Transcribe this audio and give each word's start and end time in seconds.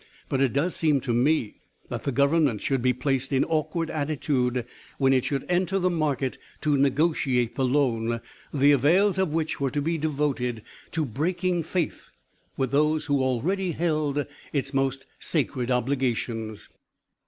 But 0.29 0.41
it 0.41 0.51
does 0.51 0.75
seem 0.75 0.99
to 1.01 1.13
me 1.13 1.57
that 1.89 2.05
the 2.05 2.11
Government 2.11 2.67
would 2.71 2.81
be 2.81 2.91
placed 2.91 3.31
in 3.31 3.45
awkward 3.45 3.91
attitude 3.91 4.65
when 4.97 5.13
it 5.13 5.25
should 5.25 5.45
enter 5.47 5.77
the 5.77 5.91
market 5.91 6.39
to 6.61 6.75
negotiate 6.75 7.53
the 7.53 7.65
loan, 7.67 8.19
the 8.51 8.71
avails 8.71 9.19
of 9.19 9.31
which 9.31 9.59
were 9.61 9.69
to 9.69 9.79
be 9.79 9.99
devoted 9.99 10.63
to 10.93 11.05
breaking 11.05 11.61
faith 11.61 12.09
with 12.57 12.71
those 12.71 13.05
who 13.05 13.19
already 13.21 13.73
held 13.73 14.25
its 14.51 14.73
most 14.73 15.05
sacred 15.19 15.69
obligations! 15.69 16.67